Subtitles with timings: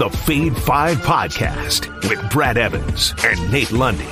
[0.00, 4.08] the Fade 5 podcast with Brad Evans and Nate Lundy.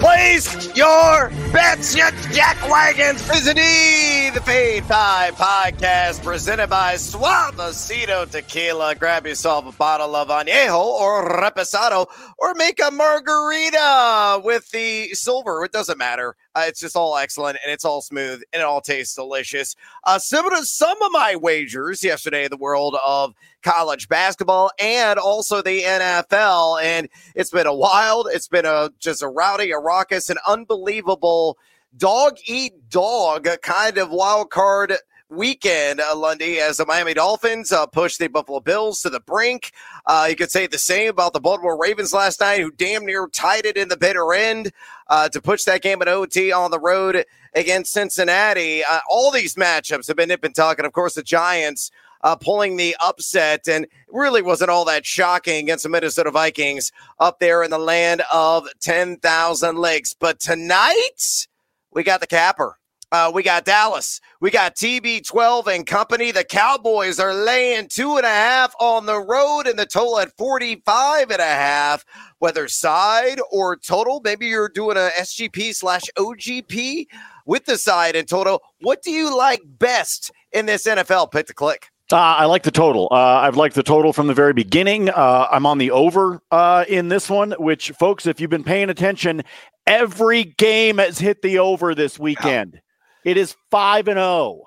[0.00, 3.20] Place your bets, you jackwagons.
[3.30, 8.94] Visiting the Fade 5 podcast presented by Suavecito Tequila.
[8.94, 12.06] Grab yourself a bottle of Añejo or Reposado
[12.38, 15.62] or make a margarita with the silver.
[15.66, 16.36] It doesn't matter.
[16.56, 19.76] Uh, it's just all excellent and it's all smooth and it all tastes delicious.
[20.04, 25.18] Uh, similar to some of my wagers yesterday in the world of college basketball and
[25.18, 26.82] also the NFL.
[26.82, 31.58] And it's been a wild, it's been a just a rowdy, a raucous, an unbelievable
[31.94, 34.94] dog eat dog kind of wild card
[35.28, 39.72] weekend, uh, Lundy, as the Miami Dolphins uh, push the Buffalo Bills to the brink.
[40.06, 43.28] Uh, you could say the same about the Baltimore Ravens last night, who damn near
[43.28, 44.72] tied it in the bitter end
[45.08, 47.24] uh, to push that game at OT on the road
[47.54, 48.84] against Cincinnati.
[48.84, 51.90] Uh, all these matchups have been nip and tuck, and of course the Giants.
[52.22, 56.90] Uh, pulling the upset and really wasn't all that shocking against the Minnesota Vikings
[57.20, 60.14] up there in the land of 10,000 lakes.
[60.18, 61.46] But tonight,
[61.92, 62.78] we got the capper.
[63.12, 64.20] Uh, we got Dallas.
[64.40, 66.32] We got TB12 and company.
[66.32, 70.36] The Cowboys are laying two and a half on the road and the total at
[70.36, 72.04] 45 and a half,
[72.40, 74.20] whether side or total.
[74.24, 77.06] Maybe you're doing a SGP slash OGP
[77.46, 78.60] with the side and total.
[78.80, 81.30] What do you like best in this NFL?
[81.30, 81.88] Pick the click.
[82.12, 83.08] Uh, I like the total.
[83.10, 85.10] Uh, I've liked the total from the very beginning.
[85.10, 88.90] Uh, I'm on the over uh, in this one, which, folks, if you've been paying
[88.90, 89.42] attention,
[89.88, 92.80] every game has hit the over this weekend.
[93.26, 94.62] It is 5 and 0.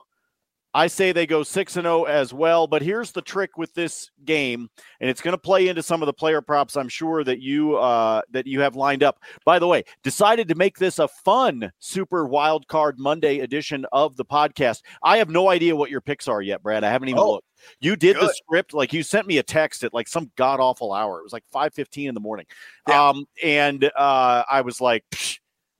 [0.73, 4.11] I say they go 6 and 0 as well, but here's the trick with this
[4.25, 7.39] game and it's going to play into some of the player props I'm sure that
[7.39, 9.21] you uh that you have lined up.
[9.45, 14.17] By the way, decided to make this a fun super wild card Monday edition of
[14.17, 14.81] the podcast.
[15.01, 16.83] I have no idea what your picks are yet, Brad.
[16.83, 17.47] I haven't even oh, looked.
[17.79, 18.27] You did good.
[18.27, 21.19] the script like you sent me a text at like some god awful hour.
[21.19, 22.45] It was like 5:15 in the morning.
[22.89, 23.07] Yeah.
[23.07, 25.05] Um and uh I was like,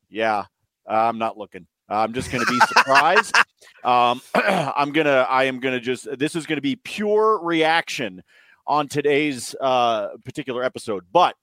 [0.10, 0.46] yeah,
[0.88, 1.68] I'm not looking.
[1.90, 3.36] I'm just going to be surprised.
[3.84, 5.26] um, I'm gonna.
[5.30, 6.08] I am gonna just.
[6.18, 8.24] This is going to be pure reaction
[8.68, 11.06] on today's uh, particular episode.
[11.12, 11.36] But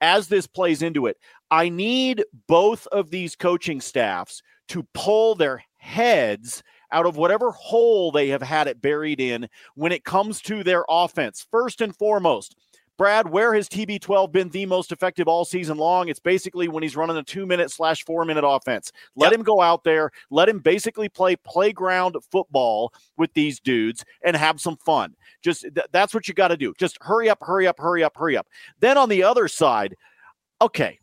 [0.00, 1.18] as this plays into it,
[1.50, 6.62] I need both of these coaching staffs to pull their heads
[6.92, 10.84] out of whatever hole they have had it buried in when it comes to their
[10.88, 11.46] offense.
[11.50, 12.56] First and foremost,
[13.00, 16.08] Brad, where has TB12 been the most effective all season long?
[16.10, 18.92] It's basically when he's running a two minute slash four minute offense.
[19.16, 19.38] Let yep.
[19.38, 24.60] him go out there, let him basically play playground football with these dudes and have
[24.60, 25.16] some fun.
[25.42, 26.74] Just th- that's what you got to do.
[26.78, 28.46] Just hurry up, hurry up, hurry up, hurry up.
[28.80, 29.96] Then on the other side,
[30.60, 30.98] okay,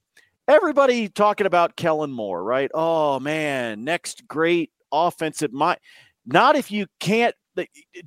[0.47, 2.69] everybody talking about Kellen Moore, right?
[2.75, 5.79] Oh man, next great offensive mind.
[6.27, 7.33] Not if you can't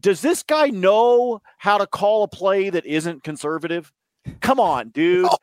[0.00, 3.92] does this guy know how to call a play that isn't conservative?
[4.40, 5.26] Come on, dude.
[5.26, 5.36] Oh.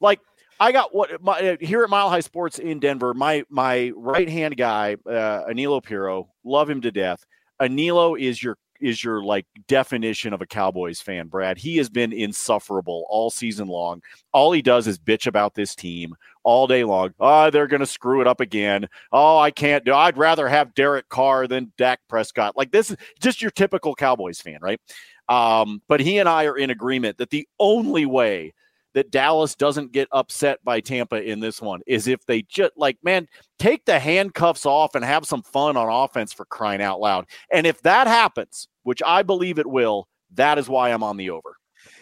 [0.00, 0.20] Like
[0.60, 3.14] I got what my, uh, here at Mile High Sports in Denver.
[3.14, 7.24] My my right hand guy, uh, Anilo Piro, love him to death.
[7.60, 11.58] Anilo is your is your like definition of a Cowboys fan, Brad.
[11.58, 14.02] He has been insufferable all season long.
[14.32, 16.14] All he does is bitch about this team
[16.46, 17.12] all day long.
[17.18, 18.88] Oh, they're going to screw it up again.
[19.10, 19.92] Oh, I can't do.
[19.92, 22.56] I'd rather have Derek Carr than Dak Prescott.
[22.56, 24.80] Like this is just your typical Cowboys fan, right?
[25.28, 28.54] Um, but he and I are in agreement that the only way
[28.94, 32.96] that Dallas doesn't get upset by Tampa in this one is if they just like,
[33.02, 33.26] man,
[33.58, 37.26] take the handcuffs off and have some fun on offense for crying out loud.
[37.52, 41.30] And if that happens, which I believe it will, that is why I'm on the
[41.30, 41.56] over.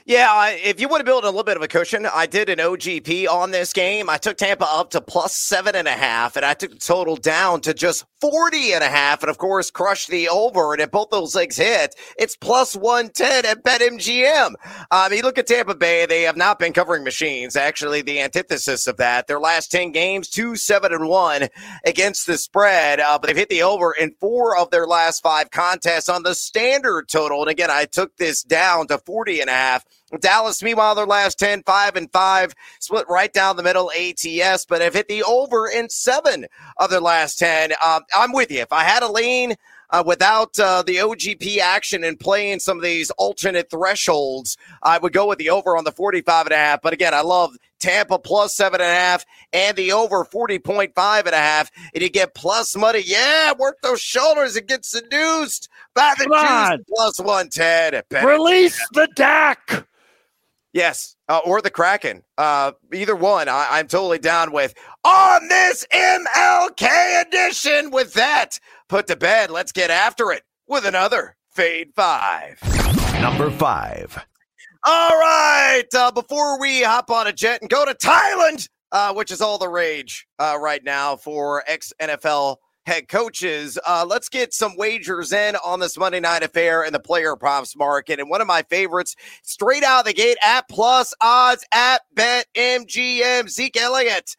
[0.06, 2.58] Yeah, if you want to build a little bit of a cushion, I did an
[2.58, 4.10] OGP on this game.
[4.10, 7.16] I took Tampa up to plus seven and a half, and I took the total
[7.16, 10.74] down to just 40 and a half, and of course, crushed the over.
[10.74, 14.52] And if both those legs hit, it's plus 110 at BetMGM.
[14.90, 16.04] I mean, look at Tampa Bay.
[16.04, 17.56] They have not been covering machines.
[17.56, 19.26] Actually, the antithesis of that.
[19.26, 21.48] Their last 10 games, 2 7 and 1
[21.86, 25.50] against the spread, uh, but they've hit the over in four of their last five
[25.50, 27.40] contests on the standard total.
[27.40, 29.86] And again, I took this down to 40 and a half.
[30.18, 34.80] Dallas, meanwhile, their last 10, 5 and 5, split right down the middle ATS, but
[34.80, 36.46] have hit the over in seven
[36.76, 37.72] of their last 10.
[37.84, 38.60] Um, I'm with you.
[38.60, 39.56] If I had a lean,
[39.90, 45.12] uh, without uh, the OGP action and playing some of these alternate thresholds, I would
[45.12, 46.82] go with the over on the 45 and a half.
[46.82, 51.28] But again, I love Tampa plus seven and a half and the over 40.5 and
[51.28, 51.70] a half.
[51.94, 53.02] And you get plus money.
[53.04, 58.26] Yeah, work those shoulders and get seduced by the juice plus 110.
[58.26, 59.86] Release the Dak.
[60.74, 62.24] Yes, uh, or the Kraken.
[62.36, 64.74] Uh, either one, I- am totally down with.
[65.04, 71.36] On this MLK edition, with that put to bed, let's get after it with another
[71.52, 72.60] Fade Five.
[73.22, 74.18] Number five.
[74.84, 75.84] All right.
[75.94, 79.58] Uh, before we hop on a jet and go to Thailand, uh, which is all
[79.58, 83.78] the rage uh, right now for ex NFL head coaches.
[83.86, 87.76] Uh, let's get some wagers in on this Monday night affair in the player props
[87.76, 88.20] market.
[88.20, 92.46] And one of my favorites, straight out of the gate at plus odds at Bet
[92.54, 94.36] MGM, Zeke Elliott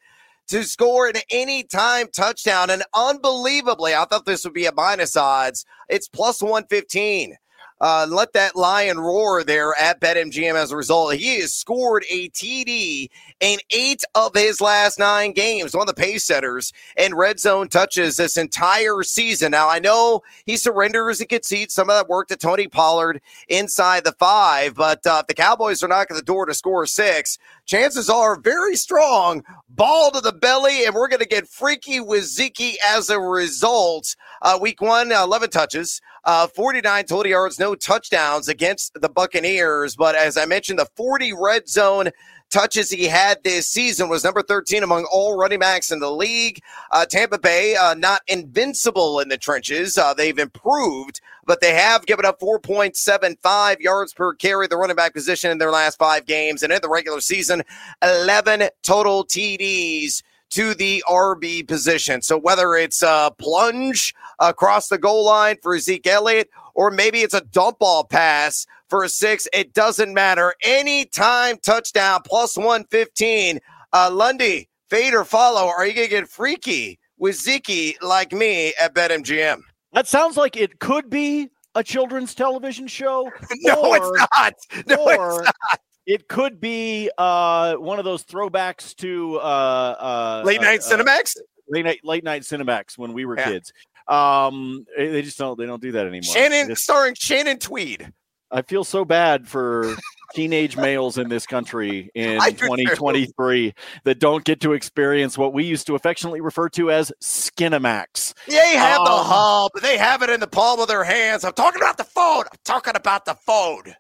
[0.48, 2.70] to score an anytime touchdown.
[2.70, 5.66] And unbelievably, I thought this would be a minus odds.
[5.90, 7.36] It's plus 115.
[7.82, 11.16] Uh, let that lion roar there at BetMGM as a result.
[11.16, 13.10] He has scored a TD
[13.42, 17.68] in eight of his last nine games, one of the pace setters and red zone
[17.68, 19.52] touches this entire season.
[19.52, 24.04] Now, I know he surrenders and concedes some of that work to Tony Pollard inside
[24.04, 28.10] the five, but uh, if the Cowboys are knocking the door to score six, chances
[28.10, 32.78] are very strong ball to the belly, and we're going to get freaky with Zeke
[32.88, 34.16] as a result.
[34.42, 36.02] Uh, week one, 11 touches.
[36.24, 39.96] Uh, 49 total yards, no touchdowns against the Buccaneers.
[39.96, 42.12] But as I mentioned, the 40 red zone
[42.52, 46.62] touches he had this season was number 13 among all running backs in the league.
[46.92, 49.98] Uh, Tampa Bay, uh, not invincible in the trenches.
[49.98, 55.14] Uh, they've improved, but they have given up 4.75 yards per carry, the running back
[55.16, 56.62] position in their last five games.
[56.62, 57.64] And in the regular season,
[58.04, 60.22] 11 total TDs
[60.52, 62.22] to the RB position.
[62.22, 67.34] So whether it's a plunge across the goal line for Zeke Elliott, or maybe it's
[67.34, 70.54] a dump ball pass for a six, it doesn't matter.
[70.64, 73.60] Anytime touchdown plus 115.
[73.94, 75.68] Uh, Lundy, fade or follow.
[75.68, 79.62] Are you going to get freaky with Zeke like me at BetMGM?
[79.94, 83.32] That sounds like it could be a children's television show.
[83.62, 84.54] no, or, it's not.
[84.88, 85.80] No, it's not.
[86.06, 91.36] It could be uh, one of those throwbacks to uh, uh, late night uh, Cinemax.
[91.68, 93.46] late night, late night Cinemax when we were yeah.
[93.46, 93.74] kids.
[94.08, 95.58] Um, they just don't.
[95.58, 96.34] They don't do that anymore.
[96.34, 98.12] Shannon, just, starring Shannon Tweed.
[98.52, 99.96] I feel so bad for
[100.34, 103.74] teenage males in this country in 2023
[104.04, 108.34] that don't get to experience what we used to affectionately refer to as Skinamax.
[108.48, 109.72] They have um, the hub.
[109.82, 111.44] They have it in the palm of their hands.
[111.44, 112.44] I'm talking about the phone.
[112.52, 113.96] I'm talking about the phone.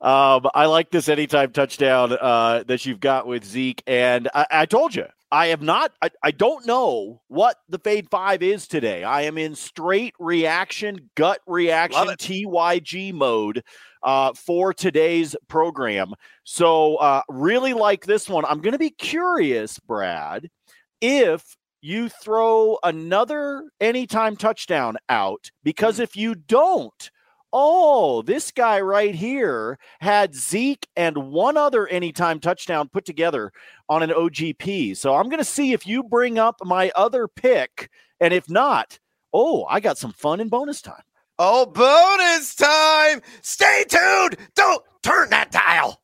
[0.00, 4.66] Um, I like this anytime touchdown uh, that you've got with Zeke, and I, I
[4.66, 5.92] told you I have not.
[6.02, 9.02] I, I, don't know what the Fade Five is today.
[9.02, 13.64] I am in straight reaction, gut reaction, TYG mode
[14.02, 16.12] uh, for today's program.
[16.44, 18.44] So, uh, really like this one.
[18.44, 20.50] I'm going to be curious, Brad,
[21.00, 26.02] if you throw another anytime touchdown out, because hmm.
[26.02, 27.10] if you don't,
[27.52, 33.52] oh, this guy right here had Zeke and one other anytime touchdown put together
[33.88, 34.96] on an OGP.
[34.96, 37.90] So I'm going to see if you bring up my other pick.
[38.20, 38.98] And if not,
[39.32, 41.02] oh, I got some fun in bonus time.
[41.38, 43.20] Oh, bonus time.
[43.42, 44.36] Stay tuned.
[44.54, 46.00] Don't turn that dial.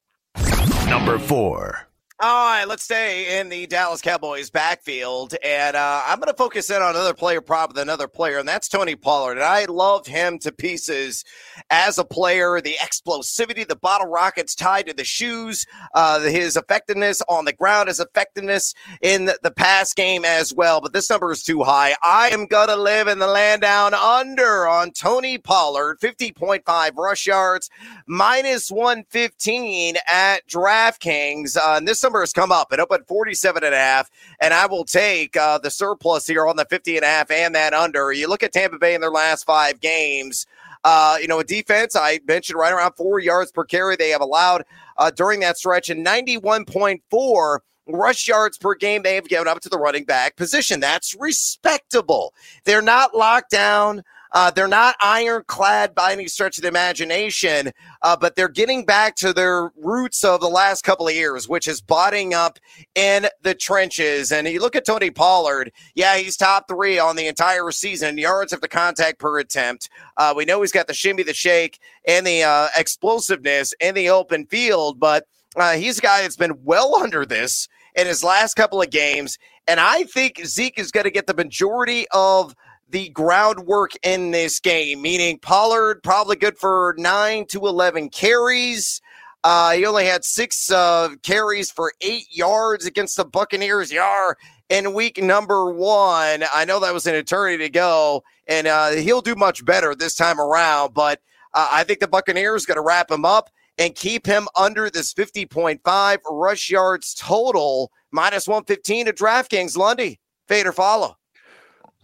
[0.89, 1.88] Number four.
[2.21, 5.37] All right, let's stay in the Dallas Cowboys backfield.
[5.45, 8.49] And uh, I'm going to focus in on another player prop with another player, and
[8.49, 9.37] that's Tony Pollard.
[9.37, 11.25] And I love him to pieces
[11.71, 12.61] as a player.
[12.61, 17.87] The explosivity, the bottle rockets tied to the shoes, uh, his effectiveness on the ground,
[17.87, 20.81] his effectiveness in the pass game as well.
[20.81, 21.95] But this number is too high.
[22.03, 27.29] I am going to live in the land down under on Tony Pollard, 50.5 rush
[27.29, 27.71] yards,
[28.09, 31.57] minus 115 at DraftKings.
[31.57, 32.73] Uh, and this number has come up.
[32.73, 34.11] It opened 47 and a half,
[34.41, 37.55] and I will take uh, the surplus here on the 50 and a half and
[37.55, 38.13] that under.
[38.13, 40.47] You look at Tampa Bay in their last five games.
[40.85, 44.23] Uh, you know, a defense, I mentioned right around four yards per carry they have
[44.23, 44.65] allowed
[44.97, 49.69] uh, during that stretch, and 91.4 rush yards per game they have given up to
[49.69, 50.81] the running back position.
[50.81, 52.33] That's respectable.
[52.65, 54.03] They're not locked down.
[54.33, 57.71] Uh, they're not ironclad by any stretch of the imagination,
[58.03, 61.67] uh, but they're getting back to their roots of the last couple of years, which
[61.67, 62.59] is botting up
[62.95, 64.31] in the trenches.
[64.31, 68.19] And you look at Tony Pollard, yeah, he's top three on the entire season, in
[68.19, 69.89] yards after contact per attempt.
[70.17, 74.11] Uh, we know he's got the shimmy, the shake, and the uh, explosiveness in the
[74.11, 78.55] open field, but uh, he's a guy that's been well under this in his last
[78.55, 79.39] couple of games.
[79.67, 82.55] And I think Zeke is going to get the majority of–
[82.89, 89.01] the groundwork in this game, meaning Pollard probably good for nine to 11 carries.
[89.45, 93.93] Uh, he only had six uh, carries for eight yards against the Buccaneers.
[93.93, 94.37] Yar
[94.69, 96.45] in week number one.
[96.53, 100.15] I know that was an eternity to go, and uh, he'll do much better this
[100.15, 100.95] time around.
[100.95, 101.21] But
[101.55, 105.15] uh, I think the Buccaneers going to wrap him up and keep him under this
[105.15, 109.77] 50.5 rush yards total, minus 115 to DraftKings.
[109.77, 111.18] Lundy, fade or follow.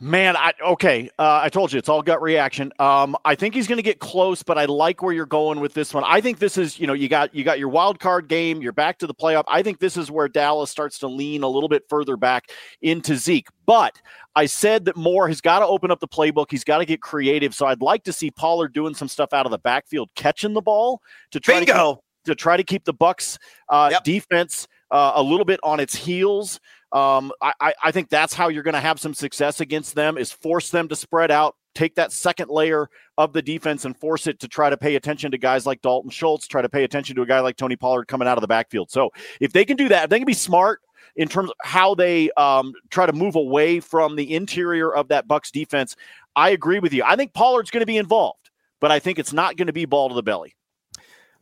[0.01, 1.09] Man, I okay.
[1.21, 2.73] Uh, I told you it's all gut reaction.
[2.81, 5.73] Um, I think he's going to get close, but I like where you're going with
[5.73, 6.03] this one.
[6.05, 8.61] I think this is, you know, you got you got your wild card game.
[8.61, 9.45] You're back to the playoff.
[9.47, 12.51] I think this is where Dallas starts to lean a little bit further back
[12.83, 13.47] into Zeke.
[13.67, 14.01] But
[14.35, 16.47] I said that Moore has got to open up the playbook.
[16.51, 17.55] He's got to get creative.
[17.55, 20.61] So I'd like to see Pollard doing some stuff out of the backfield, catching the
[20.63, 21.73] ball to try Bingo.
[21.73, 24.03] to keep, to try to keep the Bucks uh, Yep.
[24.05, 26.59] defense uh, a little bit on its heels.
[26.95, 30.31] Um, I, I- think that's how you're going to have some success against them is
[30.31, 34.39] force them to spread out, take that second layer of the defense and force it
[34.41, 37.23] to try to pay attention to guys like Dalton Schultz, try to pay attention to
[37.23, 38.91] a guy like Tony Pollard coming out of the backfield.
[38.93, 39.11] So
[39.41, 40.81] if they can do that, if they can be smart
[41.17, 45.27] in terms of how they um, try to move away from the interior of that
[45.27, 45.97] Bucks defense,
[46.37, 47.03] I agree with you.
[47.05, 49.85] I think Pollard's going to be involved, but I think it's not going to be
[49.85, 50.55] ball to the belly.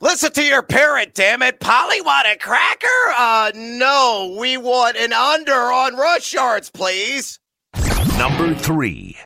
[0.02, 1.60] Listen to your parent, damn it.
[1.60, 2.88] Polly want a cracker?
[3.16, 4.36] Uh, no.
[4.36, 7.38] We want an under on rush yards, please.
[8.18, 9.16] Number three.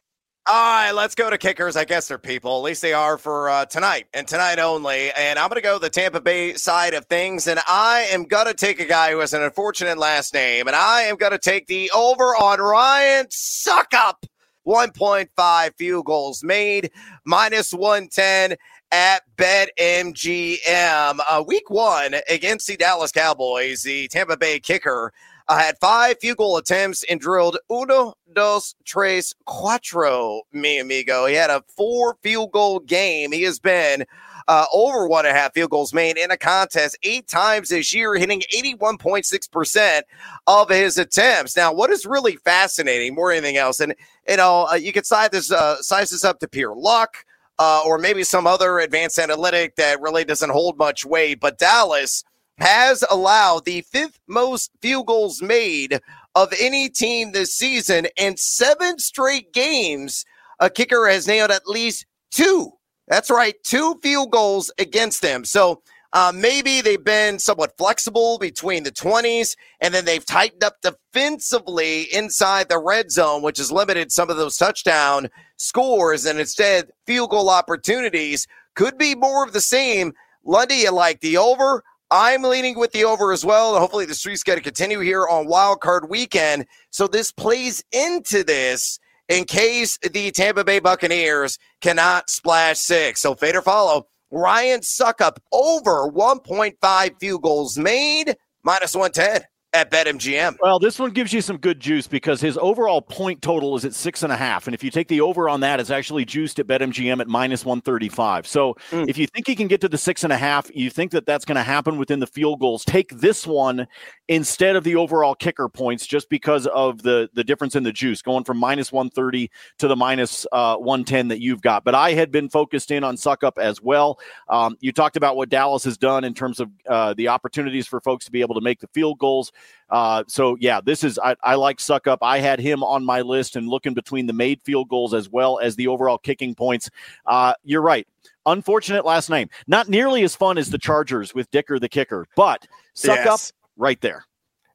[0.46, 1.78] All right, let's go to kickers.
[1.78, 2.58] I guess they're people.
[2.58, 5.10] At least they are for uh, tonight and tonight only.
[5.12, 7.46] And I'm going to go the Tampa Bay side of things.
[7.46, 10.66] And I am going to take a guy who has an unfortunate last name.
[10.66, 14.26] And I am going to take the over on Ryan Succop.
[14.66, 16.90] 1.5 field goals made,
[17.24, 18.56] minus 110
[18.92, 21.18] at BetMGM.
[21.28, 25.12] Uh, week one against the Dallas Cowboys, the Tampa Bay kicker
[25.48, 31.26] uh, had five field goal attempts and drilled uno, dos, tres, cuatro, mi amigo.
[31.26, 33.32] He had a four field goal game.
[33.32, 34.04] He has been
[34.48, 37.94] uh, over one and a half field goals made in a contest eight times this
[37.94, 40.02] year, hitting 81.6%
[40.46, 41.56] of his attempts.
[41.56, 43.94] Now, what is really fascinating more than anything else, and
[44.28, 47.24] you know, uh, you could size this, uh, size this up to pure luck.
[47.58, 51.40] Uh, or maybe some other advanced analytic that really doesn't hold much weight.
[51.40, 52.22] But Dallas
[52.58, 56.00] has allowed the fifth most field goals made
[56.34, 60.26] of any team this season, and seven straight games,
[60.60, 62.72] a kicker has nailed at least two.
[63.08, 65.44] That's right, two field goals against them.
[65.46, 65.82] So
[66.16, 72.04] uh, maybe they've been somewhat flexible between the 20s, and then they've tightened up defensively
[72.04, 77.28] inside the red zone, which has limited some of those touchdown scores, and instead field
[77.28, 80.14] goal opportunities could be more of the same.
[80.42, 81.84] Lundy, you like the over?
[82.10, 83.78] I'm leaning with the over as well.
[83.78, 86.64] Hopefully, the streak's going to continue here on Wild Card Weekend.
[86.88, 93.20] So this plays into this in case the Tampa Bay Buccaneers cannot splash six.
[93.20, 94.06] So fade or follow.
[94.40, 100.56] Ryan Succop over 1.5 field goals made, minus 110 at BetMGM.
[100.62, 103.94] Well, this one gives you some good juice because his overall point total is at
[103.94, 104.66] six and a half.
[104.66, 107.64] And if you take the over on that, it's actually juiced at BetMGM at minus
[107.64, 108.46] 135.
[108.46, 109.08] So Mm.
[109.08, 111.26] if you think he can get to the six and a half, you think that
[111.26, 113.86] that's going to happen within the field goals, take this one
[114.28, 118.22] instead of the overall kicker points just because of the, the difference in the juice
[118.22, 121.84] going from minus 130 to the minus, uh, 110 that you've got.
[121.84, 124.18] But I had been focused in on Succop as well.
[124.48, 128.00] Um, you talked about what Dallas has done in terms of uh, the opportunities for
[128.00, 129.52] folks to be able to make the field goals.
[129.90, 132.18] Uh, so yeah, this is I, I like Succop.
[132.22, 135.60] I had him on my list and looking between the made field goals as well
[135.60, 136.90] as the overall kicking points.
[137.26, 138.06] Uh, you're right.
[138.46, 139.48] Unfortunate last name.
[139.68, 143.52] Not nearly as fun as the Chargers with Dicker the kicker, but Succop Yes.
[143.76, 144.24] Right there.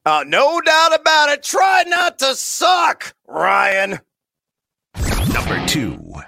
[0.06, 1.44] Uh, no doubt about it.
[1.44, 4.00] Try not to suck, Ryan.
[5.34, 6.22] Number two.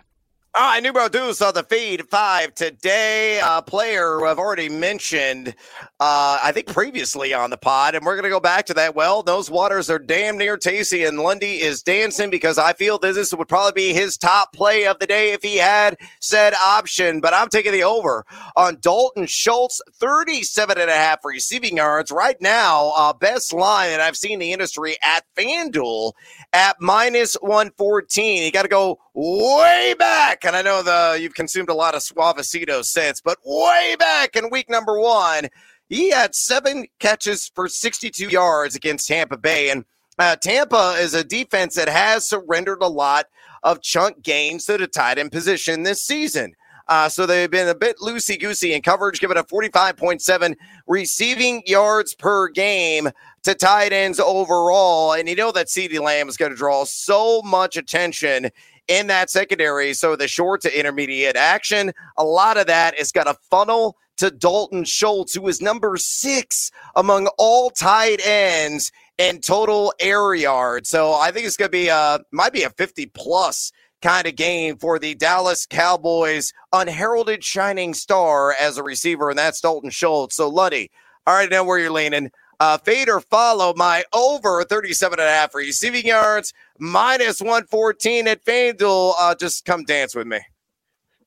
[0.55, 3.41] All right, numero dos on the Fade Five today.
[3.43, 5.55] A player who I've already mentioned,
[5.99, 8.93] uh, I think previously on the pod, and we're going to go back to that.
[8.93, 13.33] Well, those waters are damn near tasty, and Lundy is dancing because I feel this
[13.33, 17.19] would probably be his top play of the day if he had said option.
[17.19, 18.23] But I'm taking the over
[18.55, 22.11] on Dalton Schultz, 37 and a half receiving yards.
[22.11, 26.11] Right now, uh, best line that I've seen the industry at FanDuel
[26.53, 28.43] at minus 114.
[28.43, 30.43] You got to go way back.
[30.45, 34.49] And I know the you've consumed a lot of Suavecito since, but way back in
[34.49, 35.49] week number one,
[35.89, 39.69] he had seven catches for 62 yards against Tampa Bay.
[39.69, 39.85] And
[40.19, 43.25] uh, Tampa is a defense that has surrendered a lot
[43.63, 46.53] of chunk gains to the tight end position this season.
[46.89, 50.55] Uh, so they've been a bit loosey goosey in coverage, giving a 45.7
[50.85, 53.09] receiving yards per game
[53.43, 55.13] to tight ends overall.
[55.13, 58.49] And you know that CeeDee Lamb is going to draw so much attention
[58.87, 59.93] in that secondary.
[59.93, 64.29] So the short to intermediate action, a lot of that is going to funnel to
[64.29, 70.89] Dalton Schultz, who is number six among all tight ends in total air yards.
[70.89, 73.71] So I think it's going to be a might be a 50 plus
[74.01, 79.61] kind of game for the Dallas Cowboys unheralded shining star as a receiver, and that's
[79.61, 80.35] Dalton Schultz.
[80.35, 80.91] So Lundy,
[81.25, 82.31] I already know where you're leaning.
[82.59, 88.43] Uh, fade or follow my over 37 and a half receiving yards, minus 114 at
[88.43, 89.13] FanDuel.
[89.19, 90.39] Uh, just come dance with me.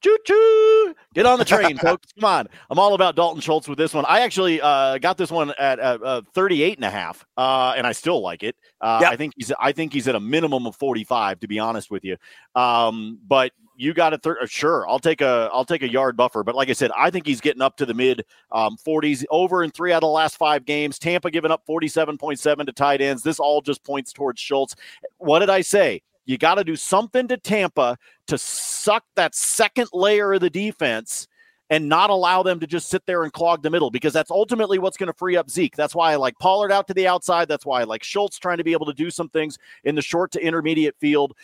[0.03, 0.95] Choo choo.
[1.15, 2.13] Get on the train, folks.
[2.13, 2.49] Come on.
[2.71, 4.05] I'm all about Dalton Schultz with this one.
[4.07, 7.87] I actually uh, got this one at uh, uh, 38 and a half, uh, and
[7.87, 8.57] I still like it.
[8.81, 9.13] Uh, yep.
[9.13, 12.05] I think he's I think he's at a minimum of 45 to be honest with
[12.05, 12.17] you.
[12.55, 14.39] Um, but you got a third.
[14.51, 16.43] Sure, I'll take a I'll take a yard buffer.
[16.43, 19.63] But like I said, I think he's getting up to the mid um, 40s over
[19.63, 20.99] in three out of the last five games.
[20.99, 23.23] Tampa giving up 47.7 to tight ends.
[23.23, 24.75] This all just points towards Schultz.
[25.19, 26.03] What did I say?
[26.25, 31.29] You got to do something to Tampa to suck that second layer of the defense
[31.71, 34.79] and not allow them to just sit there and clog the middle because that's ultimately
[34.79, 35.77] what's going to free up Zeke.
[35.77, 37.49] That's why I like Pollard out to the outside.
[37.49, 40.03] That's why I like Schultz trying to be able to do some things in the
[40.03, 41.35] short to intermediate field.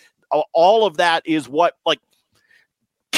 [0.52, 1.98] All of that is what like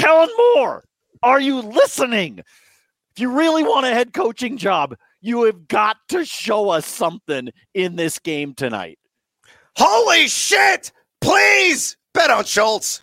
[0.04, 0.84] Kellen Moore,
[1.22, 2.40] are you listening?
[2.40, 7.48] If you really want a head coaching job, you have got to show us something
[7.72, 8.98] in this game tonight.
[9.78, 10.92] Holy shit!
[11.22, 13.02] Please bet on Schultz.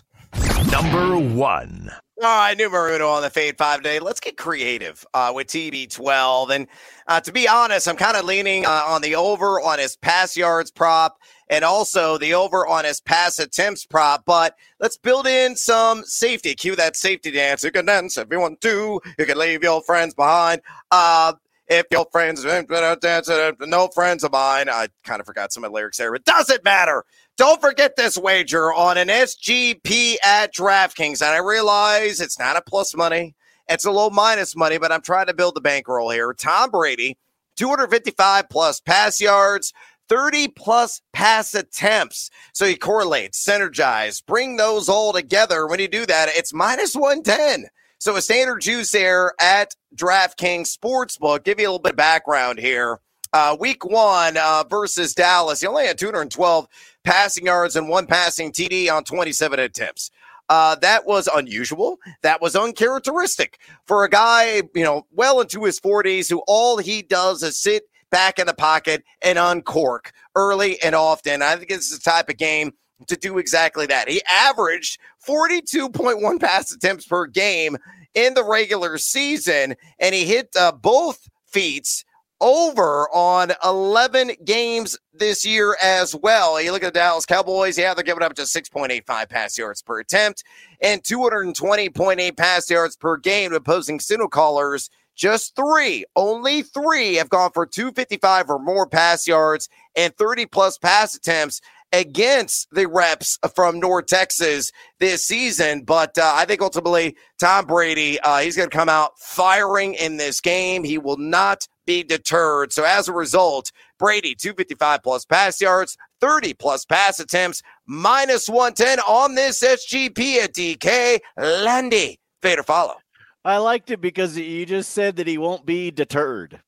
[0.72, 1.90] Number one.
[2.22, 3.98] All right, numero on the Fade 5 day.
[3.98, 6.52] Let's get creative uh, with TB12.
[6.52, 6.68] And
[7.08, 10.38] uh, to be honest, I'm kind of leaning uh, on the over on his pass
[10.38, 11.18] yards prop
[11.52, 14.24] and also the over on his pass attempts prop.
[14.26, 16.56] But let's build in some safety.
[16.56, 17.64] Cue that safety dance.
[17.64, 19.02] You can dance if you want to.
[19.20, 20.62] You can leave your friends behind.
[20.90, 21.34] Uh,
[21.68, 23.30] if your friends dance,
[23.60, 24.70] no friends of mine.
[24.70, 26.16] I kind of forgot some of the lyrics there.
[26.16, 27.04] It doesn't matter.
[27.38, 31.22] Don't forget this wager on an SGP at DraftKings.
[31.22, 33.36] And I realize it's not a plus money,
[33.68, 36.34] it's a low minus money, but I'm trying to build the bankroll here.
[36.34, 37.18] Tom Brady,
[37.58, 39.74] 255 plus pass yards.
[40.12, 42.30] 30 plus pass attempts.
[42.52, 45.66] So you correlate, synergize, bring those all together.
[45.68, 47.70] When you do that, it's minus 110.
[47.98, 51.46] So a standard juice there at DraftKings Sportsbook.
[51.46, 53.00] Give you a little bit of background here.
[53.32, 56.68] Uh, week one uh, versus Dallas, he only had 212
[57.06, 60.12] passing yards and one passing TD on 27 attempts.
[60.50, 62.00] Uh, that was unusual.
[62.22, 67.02] That was uncharacteristic for a guy, you know, well into his 40s who all he
[67.02, 71.42] does is sit back in the pocket and uncork early and often.
[71.42, 72.74] I think it's the type of game
[73.08, 74.10] to do exactly that.
[74.10, 77.78] He averaged 42.1 pass attempts per game
[78.14, 82.06] in the regular season, and he hit uh, both feats
[82.42, 86.60] over on 11 games this year as well.
[86.60, 90.00] You look at the Dallas Cowboys, yeah, they're giving up just 6.85 pass yards per
[90.00, 90.44] attempt
[90.82, 94.90] and 220.8 pass yards per game to opposing signal callers.
[95.22, 100.80] Just three, only three have gone for 255 or more pass yards and 30 plus
[100.80, 101.62] pass attempts
[101.94, 105.84] against the reps from North Texas this season.
[105.84, 110.18] But uh, I think ultimately, Tom Brady, uh, he's going to come out firing in
[110.18, 110.84] this game.
[110.84, 112.74] He will not be deterred.
[112.74, 119.02] So as a result, Brady, 255 plus pass yards, 30 plus pass attempts, minus 110
[119.02, 121.20] on this SGP at DK.
[121.38, 123.01] Lundy, fade or follow.
[123.44, 126.62] I liked it because you just said that he won't be deterred.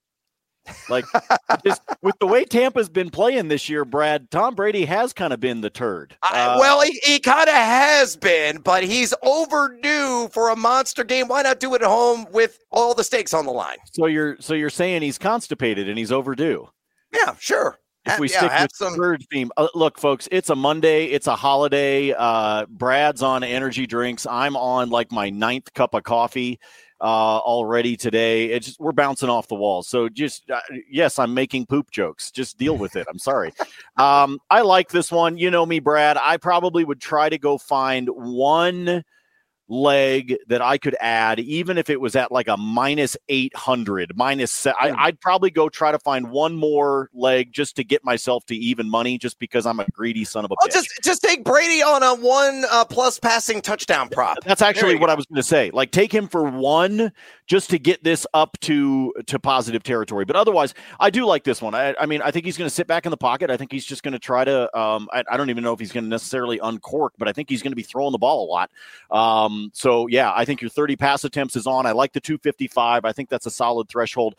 [0.89, 1.05] Like
[1.65, 5.39] just with the way Tampa's been playing this year, Brad, Tom Brady has kind of
[5.39, 6.15] been the turd.
[6.23, 11.27] Uh, well, he, he kind of has been, but he's overdue for a monster game.
[11.27, 13.77] Why not do it at home with all the stakes on the line?
[13.91, 16.69] So you're so you're saying he's constipated and he's overdue.
[17.13, 17.79] Yeah, sure.
[18.05, 18.93] If we stick with some...
[18.93, 22.13] the third theme, uh, look, folks, it's a Monday, it's a holiday.
[22.13, 24.27] Uh, Brad's on energy drinks.
[24.29, 26.59] I'm on like my ninth cup of coffee
[26.99, 28.45] uh, already today.
[28.47, 29.87] It's just, we're bouncing off the walls.
[29.87, 32.31] So just uh, yes, I'm making poop jokes.
[32.31, 33.07] Just deal with it.
[33.09, 33.53] I'm sorry.
[33.97, 35.37] Um, I like this one.
[35.37, 36.17] You know me, Brad.
[36.17, 39.03] I probably would try to go find one
[39.67, 44.65] leg that I could add, even if it was at like a minus 800, minus,
[44.67, 45.15] I, hmm.
[45.21, 49.17] probably go try to find one more leg just to get myself to even money
[49.17, 50.73] just because I'm a greedy son of a oh, bitch.
[50.73, 54.37] Just, just take Brady on a one uh, plus passing touchdown prop.
[54.43, 55.13] That's actually what go.
[55.13, 55.71] I was going to say.
[55.71, 57.11] Like take him for one
[57.45, 60.25] just to get this up to, to positive territory.
[60.25, 61.75] But otherwise, I do like this one.
[61.75, 63.49] I, I mean, I think he's going to sit back in the pocket.
[63.49, 65.79] I think he's just going to try to, um, I, I, don't even know if
[65.79, 68.45] he's going to necessarily uncork, but I think he's going to be throwing the ball
[68.45, 68.71] a lot.
[69.11, 71.85] Um, so yeah, I think your 30 pass attempts is on.
[71.85, 73.05] I like the 255.
[73.05, 74.35] I think that's a solid threshold.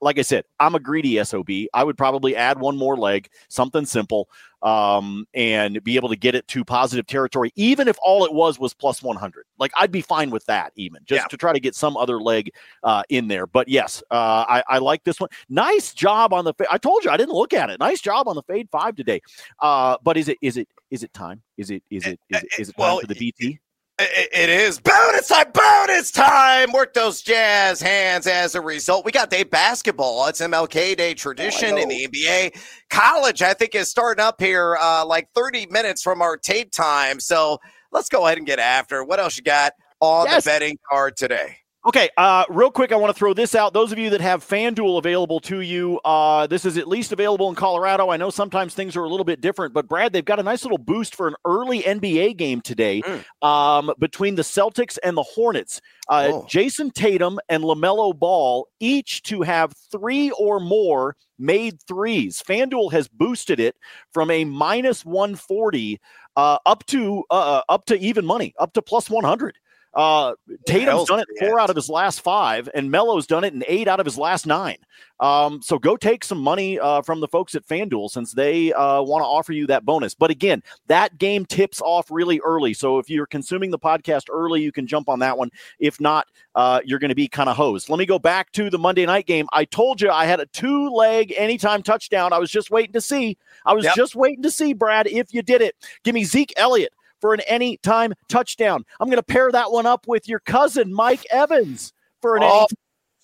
[0.00, 1.48] Like I said, I'm a greedy SOB.
[1.74, 4.28] I would probably add one more leg, something simple,
[4.62, 8.58] um, and be able to get it to positive territory, even if all it was
[8.58, 9.44] was plus 100.
[9.58, 11.28] Like I'd be fine with that, even just yeah.
[11.28, 12.50] to try to get some other leg
[12.82, 13.46] uh, in there.
[13.46, 15.30] But yes, uh, I, I, like this one.
[15.48, 16.54] Nice job on the.
[16.54, 17.78] Fa- I told you I didn't look at it.
[17.78, 19.20] Nice job on the fade five today.
[19.60, 21.42] Uh, but is it is it is it time?
[21.56, 23.60] Is it is it is it, is it time well, for the BT?
[24.00, 26.70] It is bonus time, bonus time.
[26.70, 29.04] Work those jazz hands as a result.
[29.04, 30.28] We got day basketball.
[30.28, 32.60] It's MLK Day tradition oh, in the NBA.
[32.90, 37.18] College, I think, is starting up here uh, like 30 minutes from our tape time.
[37.18, 37.58] So
[37.90, 39.02] let's go ahead and get after.
[39.02, 40.44] What else you got on yes.
[40.44, 41.56] the betting card today?
[41.86, 43.72] Okay, uh, real quick, I want to throw this out.
[43.72, 47.48] Those of you that have FanDuel available to you, uh, this is at least available
[47.48, 48.10] in Colorado.
[48.10, 50.64] I know sometimes things are a little bit different, but Brad, they've got a nice
[50.64, 53.24] little boost for an early NBA game today mm.
[53.46, 55.80] um, between the Celtics and the Hornets.
[56.08, 56.46] Uh, oh.
[56.48, 62.42] Jayson Tatum and LaMelo Ball each to have three or more made threes.
[62.42, 63.76] FanDuel has boosted it
[64.12, 66.00] from a minus 140
[66.34, 69.56] uh, up to uh, up to even money, up to plus 100.
[69.94, 70.34] Uh,
[70.66, 73.88] Tatum's done it four out of his last five, and Melo's done it in eight
[73.88, 74.76] out of his last nine.
[75.20, 79.02] Um, so go take some money uh, from the folks at FanDuel since they uh,
[79.02, 80.14] want to offer you that bonus.
[80.14, 82.74] But again, that game tips off really early.
[82.74, 85.50] So if you're consuming the podcast early, you can jump on that one.
[85.80, 87.88] If not, uh, you're going to be kind of hosed.
[87.88, 89.48] Let me go back to the Monday night game.
[89.52, 92.32] I told you I had a two leg anytime touchdown.
[92.32, 93.38] I was just waiting to see.
[93.64, 93.96] I was yep.
[93.96, 95.74] just waiting to see, Brad, if you did it.
[96.04, 98.84] Give me Zeke Elliott for an anytime touchdown.
[99.00, 102.66] I'm going to pair that one up with your cousin, Mike Evans, for an oh.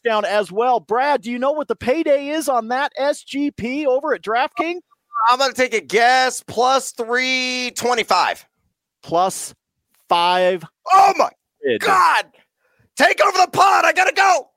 [0.04, 0.80] touchdown as well.
[0.80, 4.80] Brad, do you know what the payday is on that SGP over at DraftKings?
[5.30, 8.46] I'm going to take a guess plus 325.
[9.02, 9.54] Plus
[10.08, 10.64] five.
[10.92, 11.30] Oh my
[11.78, 12.26] God.
[12.96, 13.84] Take over the pod.
[13.84, 14.50] I got to go.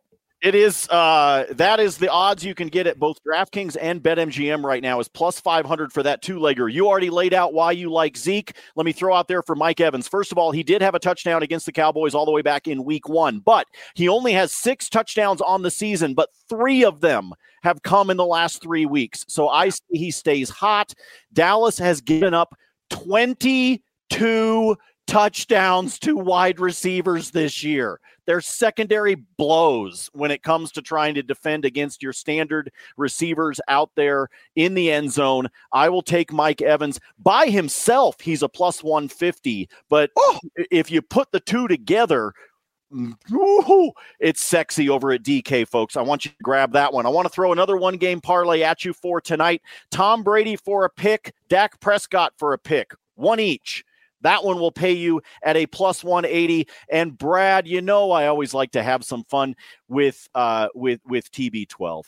[0.43, 4.63] It is uh, that is the odds you can get at both DraftKings and BetMGM
[4.63, 6.71] right now is plus 500 for that two-legger.
[6.71, 8.55] You already laid out why you like Zeke.
[8.75, 10.07] Let me throw out there for Mike Evans.
[10.07, 12.67] First of all, he did have a touchdown against the Cowboys all the way back
[12.67, 17.01] in week 1, but he only has 6 touchdowns on the season, but 3 of
[17.01, 19.25] them have come in the last 3 weeks.
[19.27, 20.93] So I see he stays hot.
[21.33, 22.55] Dallas has given up
[22.91, 27.99] 22 touchdowns to wide receivers this year.
[28.27, 33.89] Their secondary blows when it comes to trying to defend against your standard receivers out
[33.95, 35.47] there in the end zone.
[35.71, 38.19] I will take Mike Evans by himself.
[38.19, 40.39] He's a plus 150, but oh.
[40.69, 42.33] if you put the two together,
[42.93, 45.97] Ooh, it's sexy over at DK, folks.
[45.97, 47.05] I want you to grab that one.
[47.05, 49.61] I want to throw another one game parlay at you for tonight.
[49.91, 53.83] Tom Brady for a pick, Dak Prescott for a pick, one each.
[54.21, 56.67] That one will pay you at a plus 180.
[56.91, 59.55] And Brad, you know I always like to have some fun
[59.87, 62.03] with uh with with TB12.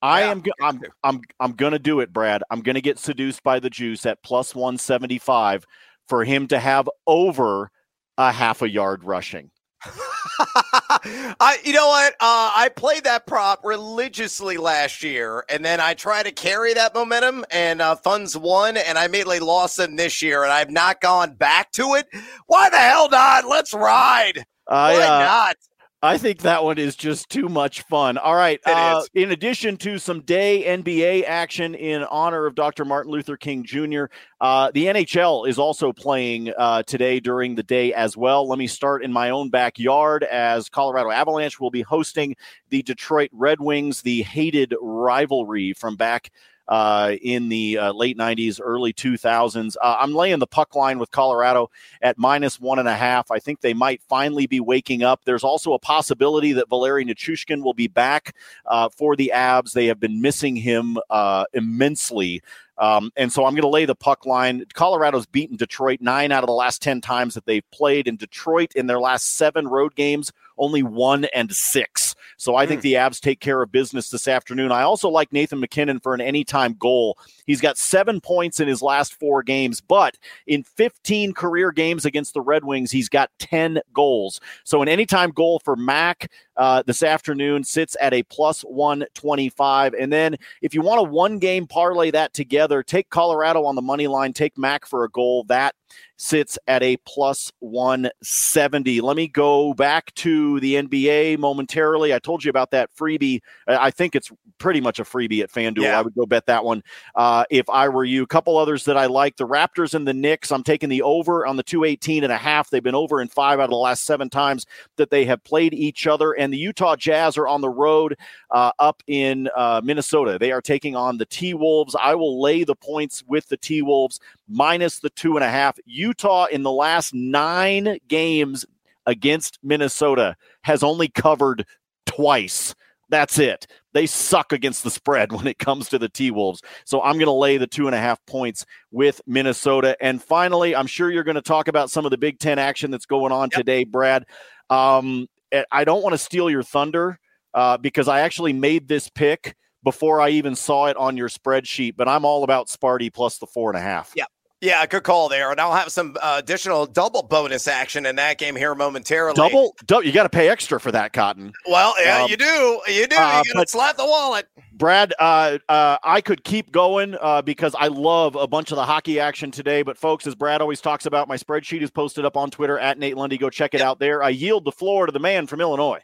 [0.00, 2.42] I yeah, am I'm I'm I'm going to do it, Brad.
[2.50, 5.64] I'm going to get seduced by the juice at plus 175
[6.06, 7.70] for him to have over
[8.16, 9.50] a half a yard rushing.
[11.40, 12.12] I, you know what?
[12.14, 16.94] Uh, I played that prop religiously last year, and then I tried to carry that
[16.94, 21.00] momentum, and uh, funds won, and I immediately lost them this year, and I've not
[21.00, 22.06] gone back to it.
[22.46, 23.46] Why the hell not?
[23.46, 24.44] Let's ride.
[24.66, 25.56] I, Why uh, not?
[26.00, 28.18] I think that one is just too much fun.
[28.18, 28.60] All right.
[28.64, 32.84] Uh, in addition to some day NBA action in honor of Dr.
[32.84, 34.04] Martin Luther King Jr.,
[34.40, 38.48] uh, the NHL is also playing uh, today during the day as well.
[38.48, 42.36] Let me start in my own backyard as Colorado Avalanche will be hosting
[42.68, 46.30] the Detroit Red Wings, the hated rivalry from back
[46.68, 49.76] uh, in the uh, late 90s, early 2000s.
[49.80, 51.70] Uh, I'm laying the puck line with Colorado
[52.02, 53.30] at minus one and a half.
[53.30, 55.22] I think they might finally be waking up.
[55.24, 58.34] There's also a possibility that Valeri Nichushkin will be back
[58.66, 59.72] uh, for the Abs.
[59.72, 62.42] They have been missing him uh, immensely.
[62.76, 64.64] Um, and so I'm going to lay the puck line.
[64.72, 68.06] Colorado's beaten Detroit nine out of the last 10 times that they've played.
[68.06, 72.07] In Detroit, in their last seven road games, only one and six.
[72.38, 72.84] So I think mm.
[72.84, 74.72] the Avs take care of business this afternoon.
[74.72, 77.18] I also like Nathan MacKinnon for an anytime goal.
[77.46, 82.34] He's got seven points in his last four games, but in 15 career games against
[82.34, 84.40] the Red Wings, he's got 10 goals.
[84.64, 89.94] So an anytime goal for Mac uh, this afternoon sits at a plus 125.
[89.94, 93.82] And then if you want a one game parlay that together, take Colorado on the
[93.82, 95.44] money line, take Mac for a goal.
[95.44, 95.74] That
[96.16, 99.00] sits at a plus 170.
[99.00, 102.12] Let me go back to the NBA momentarily.
[102.12, 103.40] I told you about that freebie.
[103.66, 105.82] I think it's pretty much a freebie at FanDuel.
[105.82, 105.98] Yeah.
[105.98, 106.82] I would go bet that one
[107.14, 108.24] uh, if I were you.
[108.24, 110.50] A couple others that I like the Raptors and the Knicks.
[110.50, 112.68] I'm taking the over on the 218 and a half.
[112.68, 114.66] They've been over in five out of the last seven times
[114.96, 116.32] that they have played each other.
[116.32, 118.16] And the Utah Jazz are on the road
[118.50, 120.38] uh, up in uh, Minnesota.
[120.38, 121.96] They are taking on the T Wolves.
[122.00, 125.78] I will lay the points with the T Wolves minus the two and a half.
[125.84, 128.66] Utah in the last nine games
[129.06, 131.66] against Minnesota has only covered
[132.06, 132.74] twice.
[133.10, 133.66] That's it.
[133.94, 136.62] they suck against the spread when it comes to the T Wolves.
[136.84, 139.96] So I'm going to lay the two and a half points with Minnesota.
[140.00, 142.90] And finally, I'm sure you're going to talk about some of the Big Ten action
[142.90, 143.58] that's going on yep.
[143.58, 144.26] today, Brad.
[144.70, 145.26] Um,
[145.70, 147.18] I don't want to steal your thunder
[147.54, 151.96] uh, because I actually made this pick before I even saw it on your spreadsheet,
[151.96, 154.12] but I'm all about Sparty plus the four and a half.
[154.16, 154.24] Yeah.
[154.60, 155.52] Yeah, good call there.
[155.52, 159.36] And I'll have some uh, additional double bonus action in that game here momentarily.
[159.36, 159.72] Double?
[159.86, 161.52] double you got to pay extra for that, Cotton.
[161.68, 162.80] Well, yeah, um, you do.
[162.88, 163.16] You do.
[163.16, 164.48] Uh, you got to slap the wallet.
[164.78, 168.84] Brad, uh, uh, I could keep going uh, because I love a bunch of the
[168.84, 169.82] hockey action today.
[169.82, 172.96] But, folks, as Brad always talks about, my spreadsheet is posted up on Twitter at
[172.96, 173.38] Nate Lundy.
[173.38, 174.22] Go check it out there.
[174.22, 176.00] I yield the floor to the man from Illinois.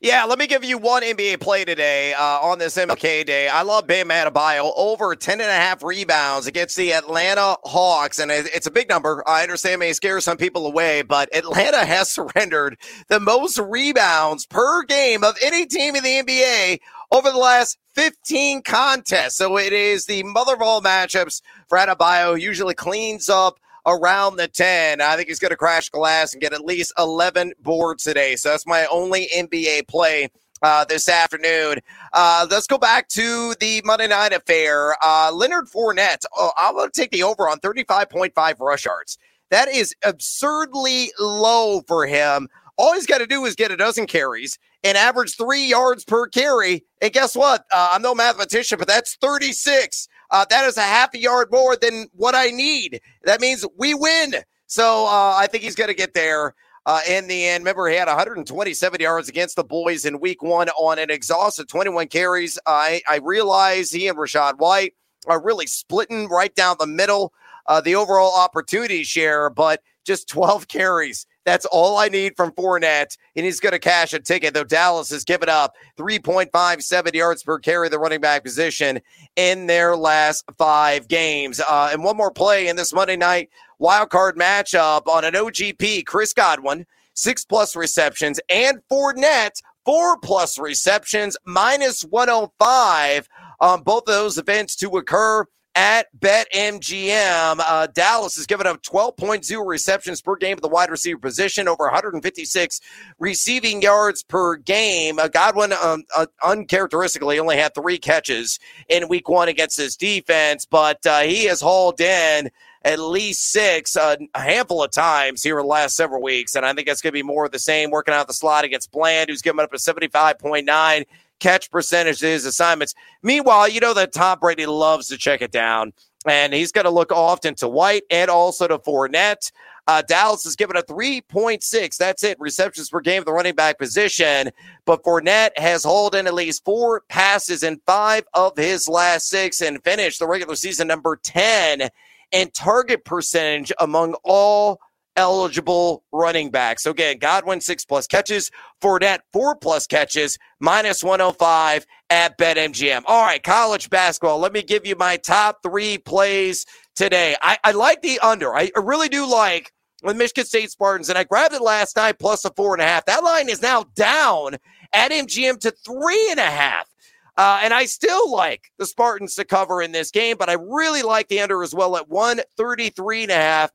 [0.00, 3.48] Yeah, let me give you one NBA play today uh, on this MLK day.
[3.48, 8.18] I love Bam Adebayo over 10 and a half rebounds against the Atlanta Hawks.
[8.18, 9.24] And it's a big number.
[9.26, 12.76] I understand may scare some people away, but Atlanta has surrendered
[13.08, 16.80] the most rebounds per game of any team in the NBA
[17.14, 19.36] over the last 15 contests.
[19.36, 22.38] So it is the mother of all matchups for Adebayo.
[22.40, 25.00] Usually cleans up around the 10.
[25.00, 28.34] I think he's going to crash glass and get at least 11 boards today.
[28.34, 30.28] So that's my only NBA play.
[30.62, 31.76] Uh, this afternoon.
[32.14, 34.96] Uh, let's go back to the Monday night affair.
[35.04, 39.18] Uh, Leonard Fournette, oh, I'm going to take the over on 35.5 rush yards.
[39.50, 42.48] That is absurdly low for him.
[42.78, 46.28] All he's got to do is get a dozen carries and average three yards per
[46.28, 46.84] carry.
[47.00, 47.64] And guess what?
[47.72, 50.08] Uh, I'm no mathematician, but that's 36.
[50.30, 53.00] Uh, that is a half a yard more than what I need.
[53.24, 54.34] That means we win.
[54.66, 56.54] So uh, I think he's going to get there.
[56.86, 57.62] Uh, in the end.
[57.64, 62.08] Remember, he had 127 yards against the boys in week one on an exhausted 21
[62.08, 62.58] carries.
[62.66, 64.92] I, I realize he and Rachaad White
[65.26, 67.32] are really splitting right down the middle,
[67.68, 73.16] uh, the overall opportunity share, but just 12 carries that's all I need from Fournette,
[73.36, 74.54] and he's going to cash a ticket.
[74.54, 79.00] Though Dallas has given up 3.57 yards per carry, the running back position
[79.36, 81.60] in their last five games.
[81.60, 86.06] Uh, and one more play in this Monday night wild card matchup on an OGP.
[86.06, 93.28] Chris Godwin, six plus receptions, and Fournette, four plus receptions, minus 105
[93.60, 95.44] on both of those events to occur
[95.74, 97.60] at BetMGM.
[97.60, 101.84] Uh, Dallas has given up 12.0 receptions per game at the wide receiver position, over
[101.84, 102.80] 156
[103.18, 105.18] receiving yards per game.
[105.18, 108.58] Uh, Godwin, um, uh, uncharacteristically, only had three catches
[108.88, 112.50] in week one against his defense, but uh, he has hauled in
[112.84, 116.54] at least six uh, a handful of times here in the last several weeks.
[116.54, 118.64] And I think that's going to be more of the same, working out the slot
[118.64, 121.04] against Bland, who's given up a 75.9
[121.40, 122.94] catch percentages, assignments.
[123.22, 125.92] Meanwhile, you know that Tom Brady loves to check it down,
[126.26, 129.50] and he's going to look often to White and also to Fournette.
[129.86, 131.96] Uh, Dallas is given a 3.6.
[131.96, 132.40] That's it.
[132.40, 134.50] Receptions per game of the running back position.
[134.86, 139.60] But Fournette has hauled in at least four passes in five of his last six
[139.60, 141.90] and finished the regular season number 10
[142.32, 144.80] in target percentage among all
[145.16, 146.82] eligible running backs.
[146.82, 148.50] So again, Godwin six plus catches,
[148.82, 153.02] Fournette four plus catches, minus 105 at BetMGM.
[153.06, 154.38] All right, college basketball.
[154.38, 157.36] Let me give you my top three plays today.
[157.42, 158.54] I, I like the under.
[158.54, 159.72] I really do like
[160.02, 162.86] with Michigan State Spartans, and I grabbed it last night plus a four and a
[162.86, 163.06] half.
[163.06, 164.56] That line is now down
[164.92, 166.88] at MGM to three and a half.
[167.36, 171.02] Uh, and I still like the Spartans to cover in this game, but I really
[171.02, 173.70] like the under as well at 133 and a half.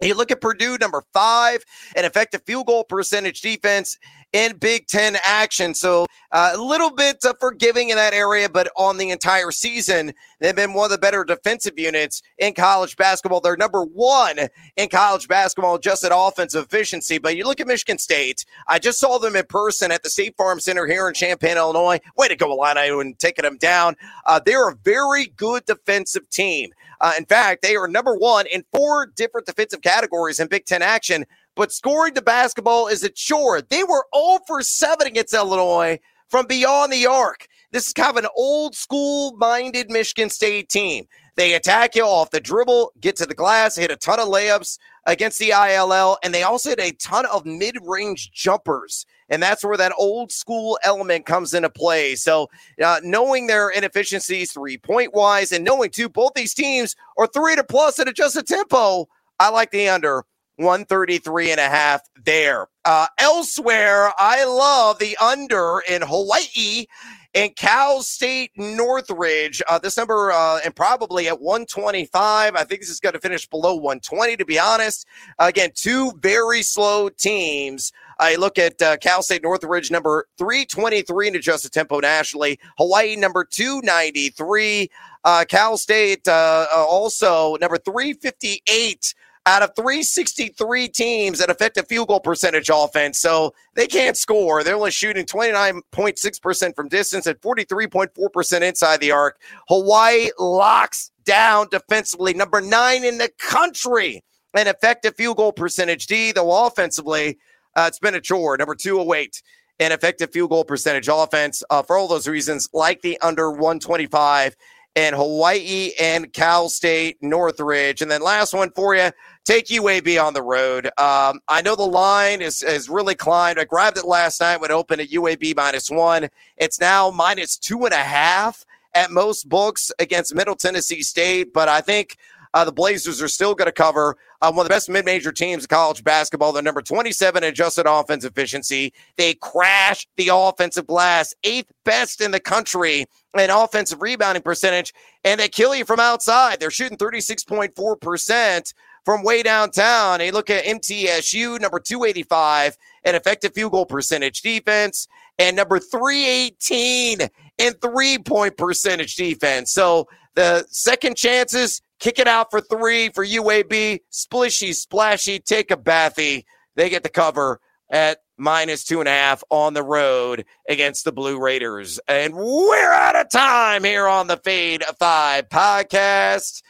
[0.00, 1.64] You look at Purdue, number five,
[1.96, 3.98] an effective field goal percentage defense
[4.32, 5.74] in Big Ten action.
[5.74, 10.54] So uh, a little bit forgiving in that area, but on the entire season, they've
[10.54, 13.40] been one of the better defensive units in college basketball.
[13.40, 14.38] They're number one
[14.76, 17.18] in college basketball just at offensive efficiency.
[17.18, 18.44] But you look at Michigan State.
[18.66, 22.00] I just saw them in person at the State Farm Center here in Champaign, Illinois.
[22.16, 23.96] Way to go, Illini, and taking them down.
[24.26, 26.70] Uh, they're a very good defensive team.
[27.00, 30.82] Uh, in fact, they are number one in four different defensive categories in Big Ten
[30.82, 31.24] action,
[31.58, 33.60] but scoring the basketball is a chore.
[33.60, 37.48] They were 0 for 7 against Illinois from beyond the arc.
[37.72, 41.06] This is kind of an old school minded Michigan State team.
[41.34, 44.78] They attack you off the dribble, get to the glass, hit a ton of layups
[45.06, 49.04] against the ILL, and they also hit a ton of mid range jumpers.
[49.28, 52.14] And that's where that old school element comes into play.
[52.14, 52.48] So,
[52.80, 57.56] uh, knowing their inefficiencies three point wise, and knowing too, both these teams are three
[57.56, 59.08] to plus at adjusted tempo,
[59.40, 60.24] I like the under
[60.58, 62.66] 133 and a half there.
[62.84, 66.86] Uh, elsewhere, I love the under in Hawaii
[67.34, 72.56] And Cal State Northridge, uh, this number, uh, and probably at 125.
[72.56, 75.06] I think this is going to finish below 120, to be honest.
[75.38, 77.92] Again, two very slow teams.
[78.18, 82.58] I look at uh, Cal State Northridge, number 323 in adjusted tempo nationally.
[82.78, 84.90] Hawaii, number 293.
[85.24, 89.14] Uh, Cal State, uh, uh also number 358
[89.46, 93.18] out of 363 teams that effective field goal percentage offense.
[93.18, 94.62] So they can't score.
[94.62, 99.40] They're only shooting 29.6% from distance and 43.4% inside the arc.
[99.68, 104.24] Hawaii locks down defensively, number nine in the country,
[104.54, 106.06] an effective field goal percentage.
[106.06, 107.38] D, though offensively,
[107.76, 108.56] uh, it's been a chore.
[108.56, 109.42] Number 208
[109.80, 114.56] an effective field goal percentage offense uh, for all those reasons, like the under 125
[114.98, 118.02] and Hawaii and Cal State Northridge.
[118.02, 119.10] And then last one for you,
[119.44, 120.86] take UAB on the road.
[120.98, 123.60] Um, I know the line is has really climbed.
[123.60, 126.28] I grabbed it last night when it opened at UAB minus one.
[126.56, 131.68] It's now minus two and a half at most books against Middle Tennessee State, but
[131.68, 132.16] I think
[132.54, 135.32] uh, the Blazers are still going to cover uh, one of the best mid major
[135.32, 136.52] teams in college basketball.
[136.52, 138.92] They're number 27 in adjusted offense efficiency.
[139.16, 143.06] They crash the offensive glass, eighth best in the country
[143.38, 144.92] in offensive rebounding percentage,
[145.24, 146.60] and they kill you from outside.
[146.60, 148.72] They're shooting 36.4%
[149.04, 150.20] from way downtown.
[150.20, 155.08] And you look at MTSU, number 285 in effective field goal percentage defense,
[155.38, 159.72] and number 318 in three point percentage defense.
[159.72, 164.00] So the second chances, kick it out for three for UAB.
[164.10, 166.46] Splishy, splashy, take a bathy.
[166.74, 171.12] They get the cover at minus two and a half on the road against the
[171.12, 171.98] Blue Raiders.
[172.08, 176.62] And we're out of time here on the Fade Five podcast.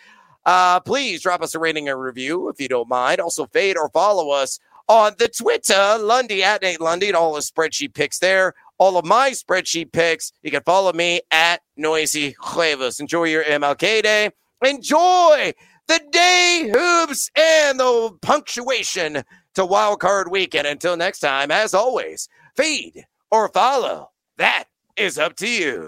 [0.47, 3.21] Uh, please drop us a rating and review if you don't mind.
[3.21, 7.41] Also, fade or follow us on the Twitter, Lundy at Nate Lundy, and all the
[7.41, 8.55] spreadsheet picks there.
[8.79, 10.33] All of my spreadsheet picks.
[10.43, 12.99] You can follow me at Noisy Huevos.
[13.01, 14.31] Enjoy your MLK day.
[14.65, 15.53] Enjoy
[15.87, 19.23] the day hoops and the punctuation
[19.55, 20.67] to Wild Card Weekend.
[20.67, 24.11] Until next time, as always, feed or follow.
[24.37, 24.65] That
[24.97, 25.87] is up to you.